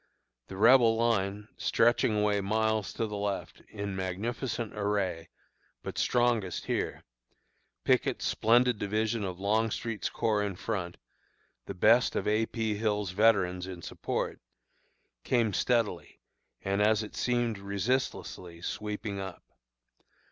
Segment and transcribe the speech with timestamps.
[0.47, 5.29] The Rebel line, stretching away miles to the left, in magnificent array,
[5.83, 7.03] but strongest here
[7.83, 10.97] Pickett's splendid division of Longstreet's corps in front,
[11.67, 12.47] the best of A.
[12.47, 12.73] P.
[12.77, 14.39] Hill's veterans in support
[15.23, 16.19] came steadily,
[16.63, 19.43] and as it seemed resistlessly, sweeping up.